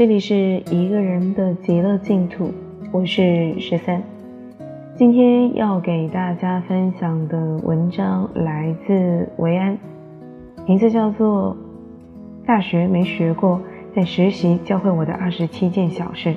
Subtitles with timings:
[0.00, 2.50] 这里是一个人的极乐净土，
[2.90, 4.02] 我是十三。
[4.96, 9.76] 今天要给大家分享的文章来自维安，
[10.66, 11.54] 名字叫做
[12.46, 13.60] 《大学没学过，
[13.94, 16.30] 在实习教会我的二十七件小事》。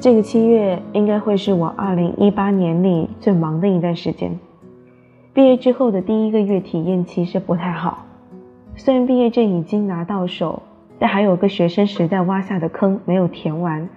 [0.00, 4.36] 这个七月应该会是我二零一八年里最忙的一段时间。
[5.32, 8.03] 毕业之后的第一个月体验其实不太好，
[8.76, 10.62] 虽然毕业证已经拿到手，
[10.98, 13.88] 但还有个学生时代挖下的坑没有填完，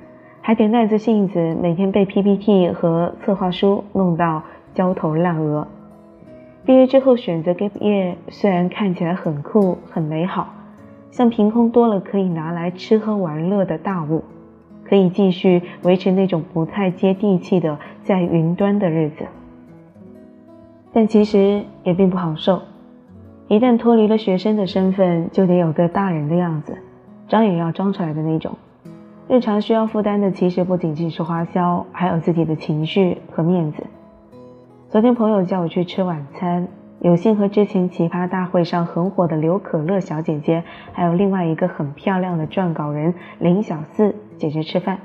[0.41, 5.67] 还得耐着性子每天背 PPT 和策划书，弄到焦头烂额。
[6.63, 10.53] 毕业之后选择 gap year，虽然看起来很酷很美好，
[11.11, 14.23] 像凭空多了可以拿来吃喝玩乐的大物，
[14.83, 19.25] 可以继续维持那种不太接地气的在云端的日子。
[20.93, 22.61] 但其实也并不好受，
[23.49, 26.77] 一旦脱离了学生的身份，就得有个大人的样子，
[27.29, 28.57] 装也要装出来的那种。
[29.29, 33.83] 日常需要负担的，其实不仅仅是花销，还有自己的情绪和面子。
[34.89, 36.67] 昨天朋友叫我去吃晚餐，
[36.99, 44.99] 有幸和之前奇葩大会上很火的刘可乐小姐姐，还有另外一个很漂亮的撰稿人林小四姐姐吃饭，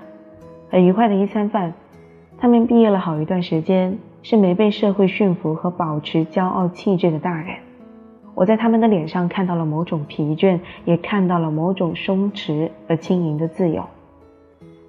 [0.68, 1.74] 很愉快的一餐饭。
[2.38, 3.98] 他们毕业了好一段时间。
[4.24, 7.56] 是没被社会驯服和保持骄傲气质的大人，
[8.34, 13.84] 我在他们的脸上看到了某种疲倦，也看到了某种松弛而轻盈的自由。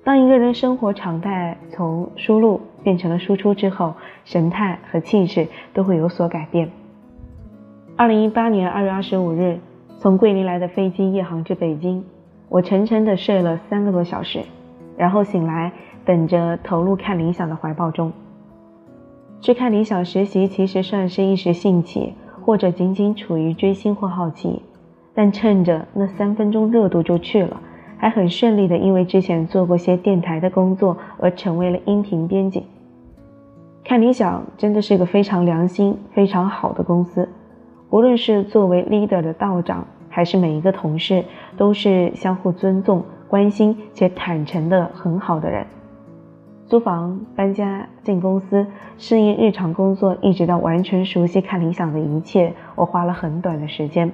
[0.03, 3.93] 当一个人生活常态从输入变成了输出之后，
[4.25, 6.69] 神态和气质都会有所改变。
[7.95, 9.59] 二零一八年二月二十五日，
[9.99, 12.03] 从桂林来的飞机夜航至北京，
[12.49, 14.41] 我沉沉的睡了三个多小时，
[14.97, 15.71] 然后醒来，
[16.03, 18.11] 等着投入看理想的怀抱中。
[19.39, 24.61] 去看理想实习，其实算是一时兴起，或者仅仅处于追星或好奇。
[25.15, 27.61] 但趁着那三分钟热度就去了，
[27.97, 32.63] 还很顺利的，因为之前做过些电台的工作而成为了音频编辑。
[33.83, 37.29] 看理想真的是个非常良心、非常好的公司，
[37.91, 41.23] 无论是作为 leader 的道长，还是每一个同事，
[41.57, 45.67] 都是相互尊重、关心且坦诚的很好的人。
[46.73, 48.65] 租房、搬家、进公司、
[48.97, 54.11] 适应日常工作，一直到完全熟悉看理想的一切，我花了很短的时间。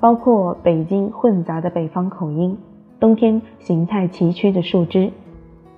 [0.00, 2.56] 包括北京混杂的北方口音，
[2.98, 5.12] 冬天形态崎岖的树枝，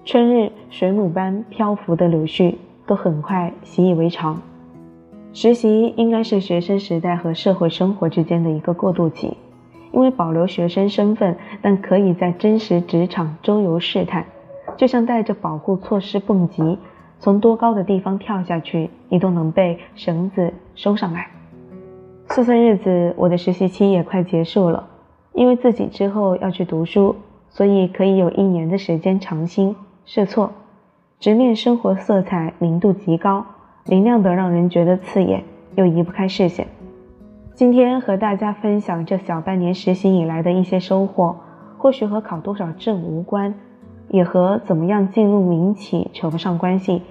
[0.04, 2.54] 春日水母般漂浮的柳絮，
[2.86, 4.40] 都很快习以为常。
[5.32, 9.36] 实习应该是学生时代和社会生活之间的一个过渡期，
[9.90, 14.24] 因为保留学生身份，但可以在真实职场周游试探。
[14.76, 16.78] 就像带着保护措施蹦极，
[17.18, 21.28] 从多高的地方跳下去，你都能被绳子收上来。
[22.28, 24.88] 算算日子，我的实习期也快结束了。
[25.32, 27.14] 因为自己之后要去读书，
[27.48, 30.50] 所以可以有一年的时间尝新试错，
[31.20, 33.44] 直面生活色彩明度极高，
[33.86, 35.44] 明亮的让人觉得刺眼，
[35.74, 36.66] 又移不开视线。
[37.54, 41.36] 今天和大家分享这小半年实习以来的一些收获，
[41.78, 43.54] 或许和考多少证无关。
[44.08, 47.02] 也和怎么样进入民企扯不上关系，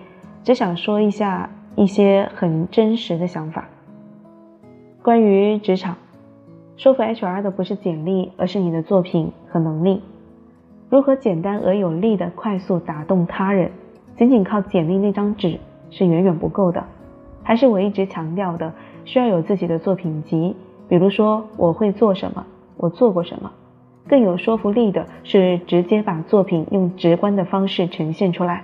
[0.44, 3.66] 只想说一下一些很真实的想法。
[5.01, 5.97] 关于职场，
[6.78, 10.01] 说服 HR 的不是简历，而是你的作品和能力。
[10.89, 13.72] 如何简单而有力的快速打动他人？
[14.17, 15.59] 仅仅靠简历那张纸
[15.91, 16.83] 是远远不够的，
[17.44, 18.72] 还是我一直强调的，
[19.03, 20.56] 需要有自己的作品集。
[20.88, 22.45] 比如说，我会做什么，
[22.77, 23.51] 我做过什么。
[24.08, 28.64] 更有说服力的是，直接把作品用直观的方式呈现出来。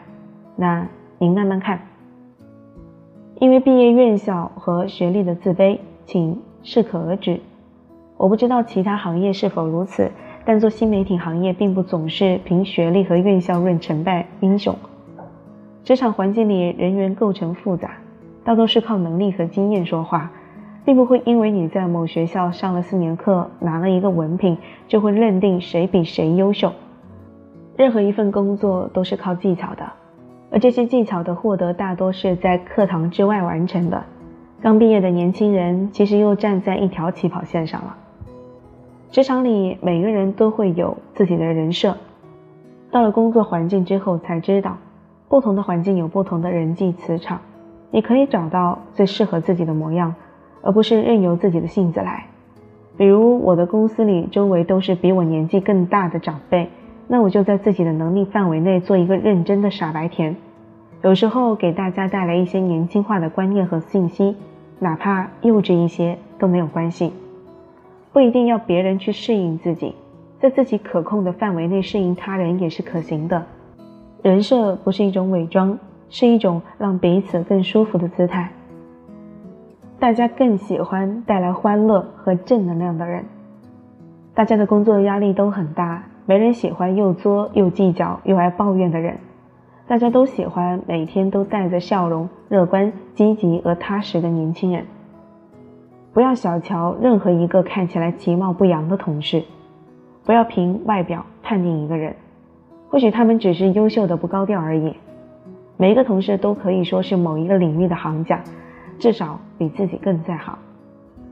[0.56, 0.88] 那
[1.18, 1.81] 您慢慢看。
[3.40, 7.40] 因为毕业院校和学历的自卑，请适可而止。
[8.18, 10.12] 我不知道其他行业是否如此，
[10.46, 14.76] 但做新媒体行业并不总是凭学历和院校论成败英雄。
[15.84, 17.97] 职场环境里人员构成复杂，
[18.44, 20.32] 大多是靠能力和经验说话。
[20.83, 24.57] 并不会因为你在某学校上了四年课，拿了一个文凭，
[24.87, 26.72] 就会认定谁比谁优秀。
[27.78, 29.91] 任何一份工作都是靠技巧的，
[30.51, 34.03] 而这些技巧的获得大多是在课堂之外完成的。
[34.61, 37.95] 刚毕业的年轻人其实又站在一条起跑线上了。
[39.09, 41.97] 职场里每个人都会有自己的人设，
[42.91, 44.77] 到了工作环境之后才知道，
[45.27, 47.39] 不同的环境有不同的人际磁场，
[47.89, 50.13] 你可以找到最适合自己的模样。
[50.61, 52.28] 而不是任由自己的性子来，
[52.97, 56.69] 比如我的公司里周围都是比我年纪更大的长辈，
[57.08, 60.35] 那我就在自己的能力范围内做一个认真的傻白甜，
[61.02, 64.35] 有时候给大家带来一些年轻化的观念和信息，
[64.79, 67.11] 哪怕幼稚一些都没有关系。
[68.13, 69.96] 不一定要别人去适应自己，
[70.40, 73.43] 在自己可控的范围内适应他人也是可行的。
[74.22, 75.79] 人设不是一种伪装，
[76.09, 78.52] 是一种让彼此更舒服的姿态。
[80.01, 83.23] 大家更喜欢带来欢乐和正能量的人。
[84.33, 89.15] 大家的工作压力都很大，没人喜欢又作又计较又爱抱怨的人。
[89.87, 94.83] 大家都喜欢每天都带着笑容、乐观、积极而踏实的年轻人。
[96.13, 99.43] 不要小瞧任何一个看起来其貌不扬的同事，
[100.25, 102.15] 不要凭外表判定一个人，
[102.89, 104.95] 或许他们只是优秀的不高调而已。
[105.77, 108.41] 每一个同事都可以说是某一个领域的行家，
[109.01, 110.59] 至少比自己更在行。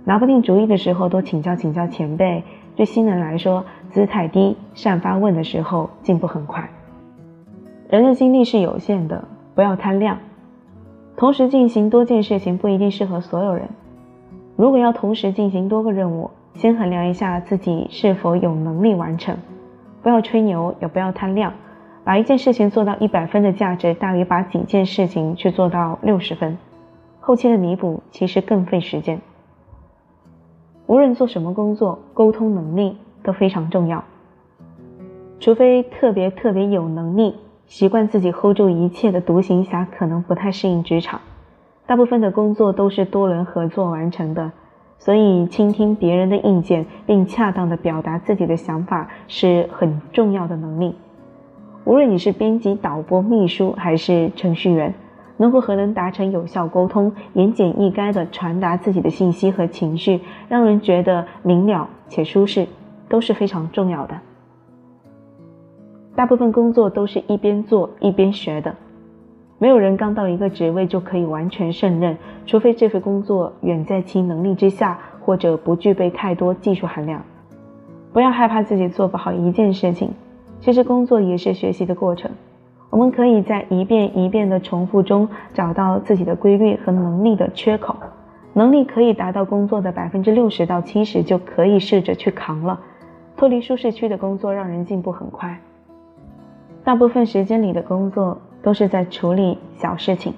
[0.03, 2.43] 拿不定主意的时候，多请教请教前辈。
[2.75, 6.67] 对新人来说，姿态低、善发问的时候，进步很快。
[7.89, 9.23] 人的精力是有限的，
[9.53, 10.17] 不要贪量。
[11.15, 13.69] 同时进行多件事情不一定适合所有人。
[14.55, 19.37] 如果要同时进行多个任务，先衡量一下自己是否有能力完成。
[20.01, 21.53] 不要吹牛，也不要贪量。
[22.03, 26.57] 把一件事情做到一百分的价值，大于把几件事情去做到六十分。
[27.29, 29.21] 后期的弥补其实更费时间。
[30.87, 34.03] 无论做什么工作，沟通能力都非常重要。
[35.39, 37.35] 除非特别特别有能力。
[37.67, 41.21] 习惯自己 hold 住一切的独行侠可能不太适应职场，
[41.85, 44.51] 大部分的工作都是多人合作完成的，
[44.97, 50.95] 所以倾听别人的意见并恰当的表达自己的想法是很重要的能力。
[51.85, 54.95] 无论你是编辑、导播、秘书还是程序员，
[55.39, 60.19] 能够和人达成有效沟通，言简意赅的传达自己的信息和情绪，
[60.49, 62.67] 让人觉得明了且舒适，
[63.07, 64.19] 都是非常重要的。
[66.13, 68.75] 大部分工作都是一边做一边学的，
[69.57, 77.23] 没有人刚到一个职位就可以完全胜任，除非这份工作远在其能力之下，或者不具备太多技术含量。
[78.11, 80.11] 不要害怕自己做不好一件事情，
[80.59, 82.29] 其实工作也是学习的过程。
[82.89, 87.95] 我们可以在一遍一遍的重复中找到自己的规律和能力的缺口，
[88.53, 92.79] 能力可以达到工作的百分之六十到七十，就可以试着去扛了。
[93.37, 95.59] 脱离舒适区的工作让人进步很快。
[96.83, 100.33] 大部分时间里的工作都是在处理小事情，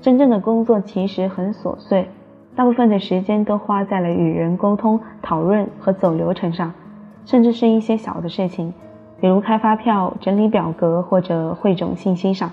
[0.00, 2.08] 真正的工作其实很琐碎，
[2.56, 6.72] 大部分的时间都花在了与人沟通、讨论和走流程上，
[7.26, 8.72] 甚至是一些小的事情，
[9.20, 12.50] 比如开发票、整理表格或者汇总信息上。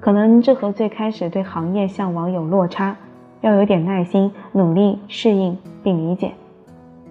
[0.00, 2.96] 可能这和最开始对行业向往有落差，
[3.40, 6.32] 要有点耐心，努力适应并理解。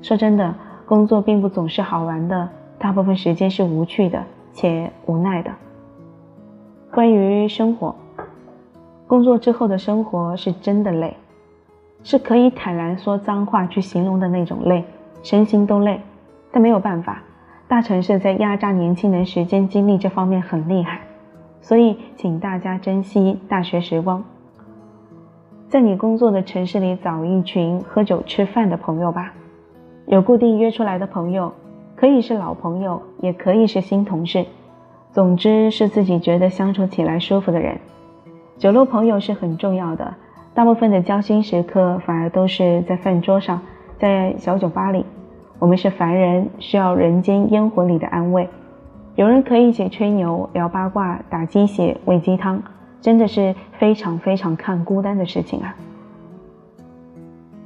[0.01, 0.53] 说真的，
[0.85, 4.23] 工作并不总是好玩的，大部分时间是无趣的。
[4.57, 5.51] 且无奈的。
[6.89, 7.93] 关于生活，
[9.05, 11.17] 工作之后的生活是真的累，
[12.03, 14.85] 是可以坦然说脏话去形容的那种累，
[15.23, 15.99] 身心都累。
[16.53, 17.21] 但没有办法，
[17.67, 21.01] 大城市在压榨年轻人时间精力这方面很厉害，
[21.61, 24.23] 所以请大家珍惜大学时光。
[25.67, 29.33] 在你工作的城市里找一群喝酒吃饭的朋友吧，
[30.05, 31.51] 有固定约出来的朋友。
[31.95, 34.45] 可以是老朋友，也可以是新同事，
[35.11, 37.79] 总之是自己觉得相处起来舒服的人。
[38.57, 40.13] 酒肉朋友是很重要的，
[40.53, 43.61] 大部分的交心时刻反而都是在饭桌上，
[43.97, 45.05] 在小酒吧里。
[45.57, 48.47] 我们是凡人，需要人间烟火里的安慰。
[49.15, 52.61] 有人可以一起吹牛、聊八卦、打鸡血、喂鸡汤，
[52.99, 55.73] 真的是非常非常看孤单的事情啊。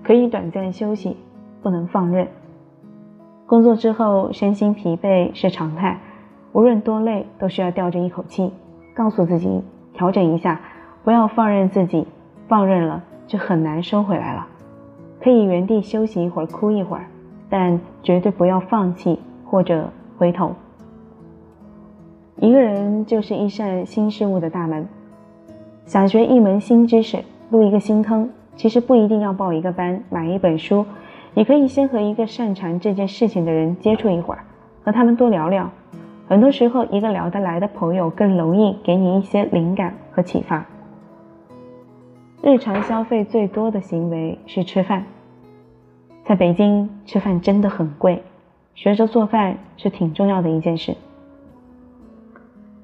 [0.03, 1.17] 可以短暂休息，
[1.61, 2.27] 不能放任。
[3.47, 5.99] 工作之后，身心疲惫是常态，
[6.51, 8.53] 无论多累，都需要吊着一口气，
[8.93, 10.61] 告诉自己调整一下，
[11.03, 12.05] 不要放任自己，
[12.47, 14.45] 放任了就很难收回来了。
[15.19, 17.07] 可以原地休息一会儿，哭一会儿，
[17.49, 20.53] 但绝对不要放弃或者回头。
[22.37, 24.87] 一个人就是一扇新事物的大门，
[25.85, 30.85] 想学一门新知识，入一个新坑，其实不一定要报一个班，买一本书。
[31.33, 34.43] 你可以先和一个擅长这件事情的人接触一会儿，
[34.83, 35.69] 和他们多聊聊。
[36.27, 40.65] 很多时候，一个聊得来的朋友更容易给你一些灵感和启发。
[42.41, 45.03] 日常消费最多的行为是吃饭，
[46.29, 48.21] 在北京吃饭真的很贵，
[48.75, 50.95] 学着做饭是挺重要的一件事。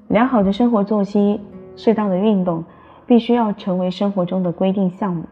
[0.08, 1.40] 良好的生活作息，
[1.76, 2.64] 适当的运动，
[3.06, 5.26] 必须要成为生活中的规定项目。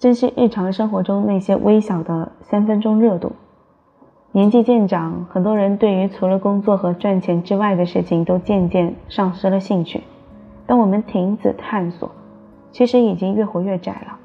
[0.00, 3.30] 珍惜日常生活中那些微小的三分钟热度。
[4.32, 10.02] 年纪渐长，很多人对于除了工作和赚钱之外的事情都渐渐丧失了兴趣。
[10.66, 12.10] 当我们停止探索，
[12.72, 14.18] 其实已经越活越窄了。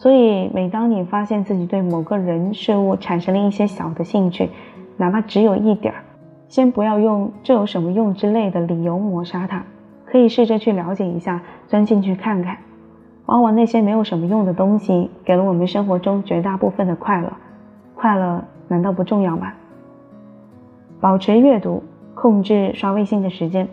[0.00, 4.48] 所以，每当你发现自己对某个人事物产生了一些小的兴趣，
[4.96, 6.02] 哪怕只有一点儿，
[6.48, 9.62] 先不要用“这有什么用”之类的理由抹杀它，
[10.06, 12.56] 可以试着去了解一下，钻进去看看。
[13.26, 17.30] 往往那些没有什么用的东西，给了我们生活中绝大部分的快乐。
[17.94, 19.52] 快乐难道不重要吗？
[20.98, 21.82] 保持阅读，
[22.14, 23.68] 控制刷微信的时间。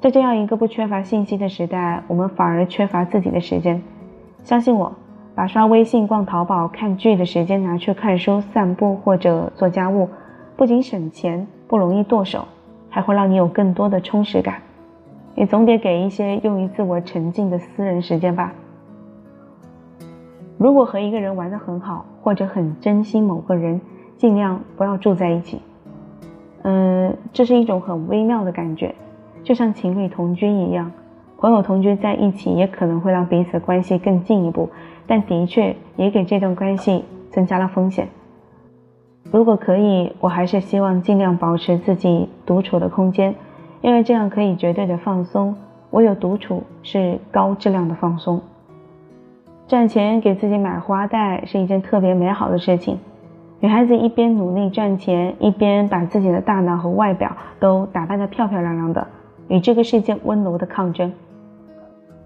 [0.00, 3.82] 在这样一个不缺乏信息的时代，我们反而缺乏自己的时间。
[4.42, 4.92] 相信我。
[5.34, 10.06] 把刷微信、逛淘宝、看剧的时间拿去看书、散步或者做家务，
[10.58, 12.46] 不仅省钱，不容易剁手，
[12.90, 14.56] 还会让你有更多的充实感。
[15.34, 18.52] 也总得给一些用于自我沉浸的私人时间吧。
[20.58, 23.80] 如果和一个人玩得很好，或者很珍惜某个人，
[24.18, 25.62] 尽量不要住在一起。
[26.60, 28.94] 嗯，这是一种很微妙的感觉，
[29.42, 30.92] 就像情侣同居一样。
[31.42, 34.70] 朋友同居在一起也可能会让彼此关系更进一步，
[35.08, 38.06] 但的确也给这段关系增加了风险。
[39.32, 43.34] 如果可以，我还是希望尽量保持自己独处的空间，
[43.80, 45.56] 因为这样可以绝对的放松。
[45.90, 48.40] 唯有独处是高质量的放松。
[49.66, 53.00] 赚钱给自己买花戴是一件特别美好的事情。
[53.58, 59.08] 女孩子一边努力赚钱，一边把自己的大脑和外表都打扮得漂漂亮亮的，
[59.48, 61.12] 与这个世界温柔的抗争。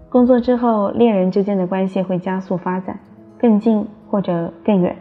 [0.09, 2.97] 工作之后，恋人之间的关系会加速发展，
[3.37, 4.95] 更近或者更远。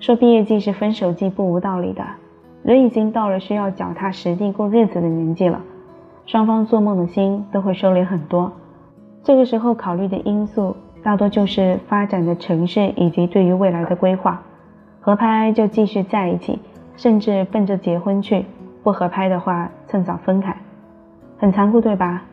[0.00, 2.04] 说毕业季是分手季不无道理的，
[2.64, 5.62] 人已经到了需要脚踏实地过日子的年纪了，
[6.26, 8.52] 双方做梦的心都会收敛很多。
[9.22, 14.42] 这个时候考虑的因素大多就是发展的城市以及对于未来的规划。
[15.00, 16.58] 合拍就继续在一起，
[16.96, 18.44] 甚至奔着结婚去；
[18.82, 20.54] 不合拍的话，趁早分开。
[21.38, 22.24] 很残酷，对吧？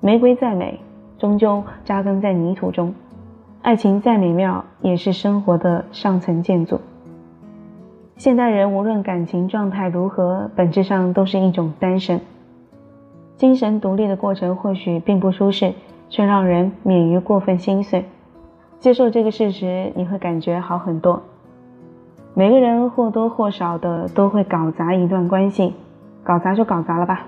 [0.00, 0.78] 玫瑰再美。
[1.18, 2.94] 终究扎根在泥土中，
[3.62, 6.80] 爱情再美妙，也是生活的上层建筑。
[8.16, 12.20] 现代人无论感情状态如何，本质上都是一种单身。
[13.36, 15.72] 精神独立的过程或许并不舒适，
[16.08, 18.04] 却让人免于过分心碎。
[18.80, 21.22] 接受这个事实，你会感觉好很多。
[22.34, 25.74] 每个人或多或少的都会搞砸一段关系，
[26.22, 27.26] 搞砸就搞砸了吧。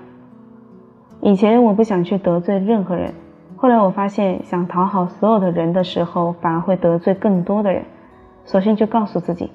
[1.21, 3.13] 以前我不想去得罪任何人。
[3.61, 7.83] 后来我发现，想讨好所有的人的时候，反而会得罪更多的人。
[8.43, 9.51] 索性就告诉自己，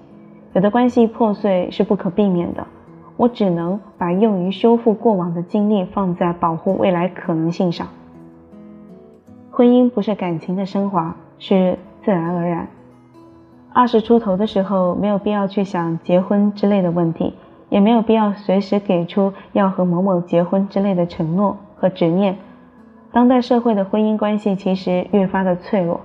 [0.52, 2.64] 有的关系破碎是不可避免的，
[3.16, 7.88] 我只能把用于修复过往的精力放在保护未来可能性上。
[9.50, 12.68] 婚姻不是感情的升华，是自然而然。
[13.72, 17.34] 二十出头的时候，没有必要去想结婚之类的问题，
[17.70, 22.36] 也没有必要随时给出要和某某结婚之类的承诺和执念。
[23.16, 26.02] 当代社会的婚姻关系其实越发的脆弱。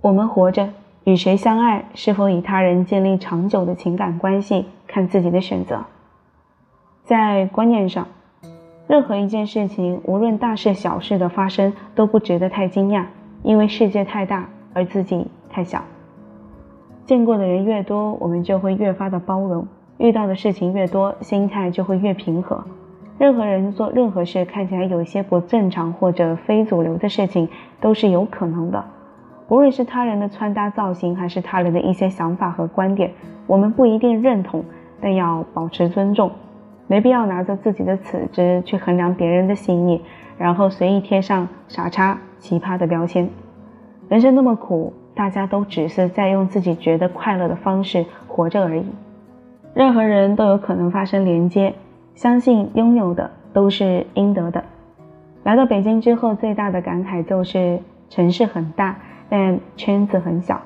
[0.00, 0.70] 我们活着，
[1.04, 5.84] 与谁相爱，是否与他人建立长久的情感关系，看自己的选择。
[7.04, 8.08] 在观念上，
[8.86, 13.04] 任何一件事情，无论大事小事的发生，都不值得太惊讶，
[13.42, 15.84] 因为世界太大，而自己太小。
[17.04, 19.66] 见过的人越多，我们就会越发的包容；
[19.98, 22.64] 遇到的事情越多，心态就会越平和。
[23.18, 27.48] 任何人做任何事看起来有些不正常或者非主流的事情
[27.80, 28.84] 都是有可能的，
[29.48, 33.10] 无论是他人的穿搭造型，还是他人的一些想法和观点，
[33.46, 34.62] 我们不一定认同，
[35.00, 36.30] 但要保持尊重，
[36.86, 40.02] 没必要拿着自己的尺子去衡量别人的心意，
[40.36, 43.26] 然后随意贴上傻叉、奇葩的标签。
[44.10, 48.84] 人生那么苦，大家都只是在用自己觉得快乐的方式活着而已。
[49.72, 51.72] 任何人都有可能发生连接。
[52.16, 54.64] 相信拥有的都是应得的。
[55.44, 58.96] 来到北京之后，最大的感慨就是城市很大，
[59.28, 60.60] 但圈子很小，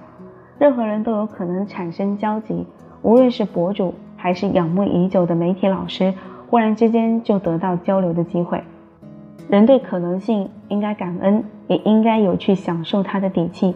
[0.58, 2.64] 任何人都有可能产生交集。
[3.02, 6.14] 无论是博主还是仰慕已久的媒体老师，
[6.48, 8.62] 忽然之间就得到交流的机会。
[9.48, 13.74] 人对可能性应该感恩，也应该有去享受它的底气。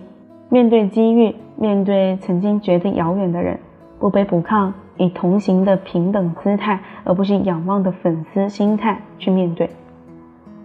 [0.49, 3.59] 面对机遇，面对曾经觉得遥远的人，
[3.99, 4.73] 不卑不亢。
[4.97, 9.71] 以同行的平等姿态，而不是仰望的粉丝心态去面对。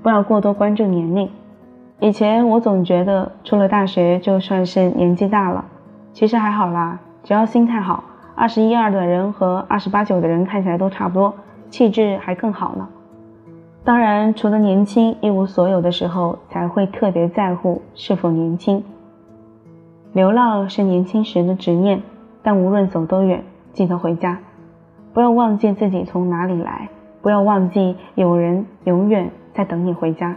[0.02, 1.30] 不要过多关注年龄。
[2.00, 5.66] 以前我总觉得出了大学就算是年纪大了，
[6.14, 8.04] 其实还好啦，只要心态好，
[8.36, 11.34] 二十一二的人和二十八九的人看起来都差不多，
[11.70, 12.88] 气质还更好呢。
[13.84, 18.84] 当然，除了年轻一无所有的时候，才会特别在乎是否年轻。
[20.14, 22.02] 流浪是年轻时的执念，
[22.42, 23.44] 但无论走多远。
[23.80, 24.38] 记得回家，
[25.14, 26.90] 不要忘记自己从哪里来，
[27.22, 30.36] 不要忘记有人永远在等你回家。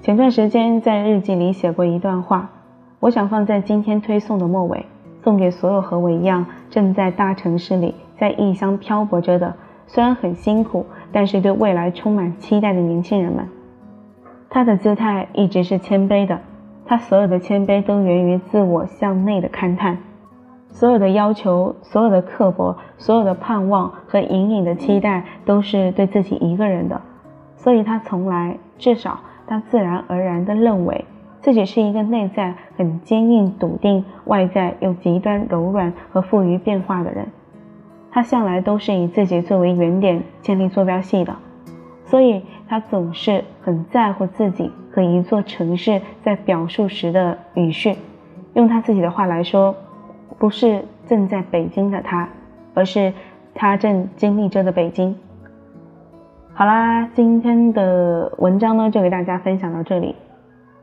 [0.00, 2.50] 前段时间在日记里写过一段话，
[2.98, 4.84] 我想放在今天推送的末尾，
[5.22, 9.54] 送给所有和我一样正在大城市里在异乡漂泊着的，
[9.86, 13.46] 虽然很辛苦，但是对未来充满期待的年轻人们。
[14.50, 16.40] 他的姿态一直是谦卑的，
[16.84, 19.96] 他所有的谦卑都源于自我向内的勘探，
[20.76, 27.00] 所有的要求、所有的刻薄、所有的盼望和隐隐的期待都是对自己一个人的，
[27.56, 31.06] 所以他从来，至少他自然而然地认为
[31.40, 37.26] 自己是一个内在很坚硬笃定、外在又极端柔软和富于变化的人。
[38.10, 41.34] 他向来都是以自己作为原点建立坐标系的。
[42.04, 47.96] 所以他总是很在乎自己和一座城市在表述时的语序。
[48.52, 49.74] 用他自己的话来说，
[50.38, 52.28] 不是正在北京的他，
[52.74, 53.12] 而是
[53.54, 55.16] 他正经历着的北京。
[56.52, 60.14] 好啦，今天的文章呢就给大家分享到这里。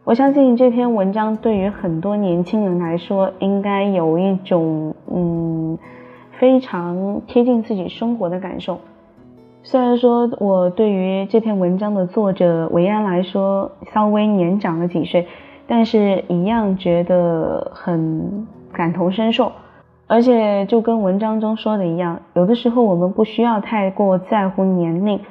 [0.03, 5.77] 我相信这篇文章对于很多年轻人来说，应该有一种嗯
[6.39, 8.79] 非常贴近自己生活的感受。
[9.63, 15.25] 虽然说我对于这篇文章的作者维安来说稍微年长了几岁，
[15.65, 19.53] 但是一样觉得很感同身受。
[20.05, 25.21] 而且就跟文章中说的一样，有的时候我们不需要太过在乎年龄，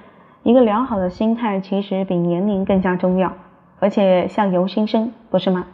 [0.42, 3.32] 一个良好的心态其实比年龄更加重要。
[3.78, 5.66] 而且相由心生，不是吗？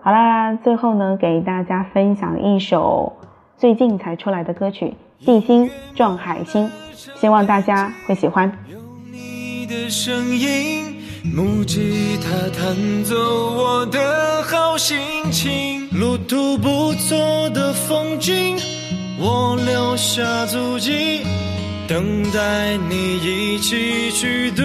[0.00, 3.12] 好啦，最后呢，给大家分享一首
[3.56, 4.94] 最近才出来的歌曲
[5.24, 6.66] 《地心撞海星》。
[7.14, 8.78] 希望大家会喜欢有
[9.12, 10.93] 你的声音
[11.32, 14.98] 木吉他弹奏我的好心
[15.32, 18.58] 情路途不错的风景
[19.18, 21.22] 我留下足迹
[21.88, 24.62] 等待你一起去度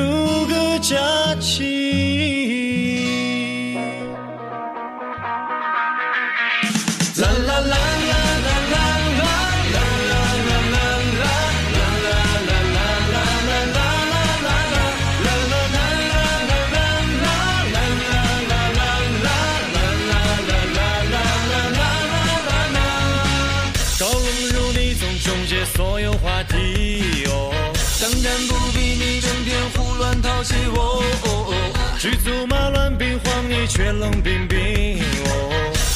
[0.48, 0.98] 个假
[1.39, 2.59] 期。
[33.93, 35.30] 冷冰冰哦。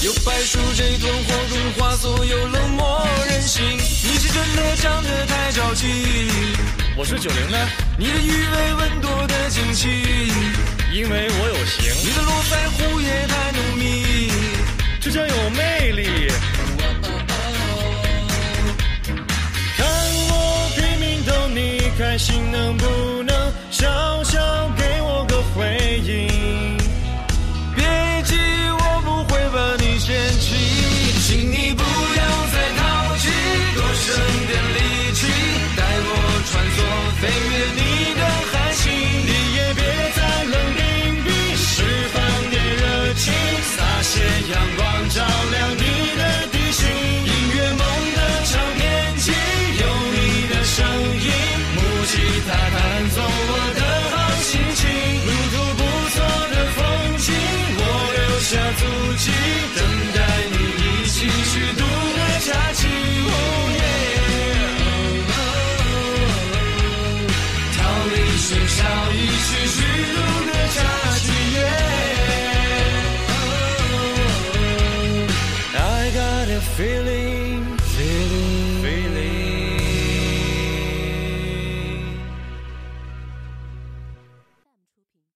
[0.02, 5.86] 有白薯这团火融化所有冷漠人心，你是真的长得太着急。
[6.98, 9.88] 我是九零的，你的鱼尾纹多的惊奇，
[10.92, 11.92] 因为我有型。
[12.04, 14.32] 你的络腮胡也太浓密，
[15.00, 16.28] 这叫有魅力。
[19.78, 19.86] 看
[20.30, 24.33] 我拼命逗你开心能不能笑笑？